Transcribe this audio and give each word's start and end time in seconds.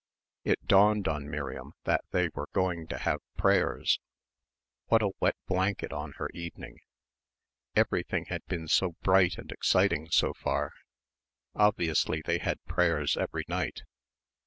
It 0.43 0.65
dawned 0.65 1.07
on 1.07 1.29
Miriam 1.29 1.73
that 1.83 2.03
they 2.09 2.29
were 2.29 2.47
going 2.53 2.87
to 2.87 2.97
have 2.97 3.19
prayers. 3.37 3.99
What 4.87 5.03
a 5.03 5.11
wet 5.19 5.35
blanket 5.45 5.93
on 5.93 6.13
her 6.13 6.31
evening. 6.33 6.79
Everything 7.75 8.25
had 8.25 8.43
been 8.47 8.67
so 8.67 8.93
bright 9.03 9.37
and 9.37 9.51
exciting 9.51 10.09
so 10.09 10.33
far. 10.33 10.71
Obviously 11.53 12.23
they 12.25 12.39
had 12.39 12.65
prayers 12.65 13.15
every 13.15 13.43
night. 13.47 13.83